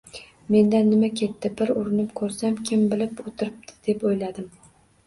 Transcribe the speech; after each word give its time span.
Mendan 0.55 0.89
nima 0.93 1.09
ketdi, 1.19 1.51
bir 1.61 1.73
urinib 1.83 2.09
ko`rsam, 2.23 2.59
kim 2.71 2.89
bilib 2.95 3.23
o`tiribdi, 3.29 3.81
deb 3.91 4.09
o`yladim 4.13 4.55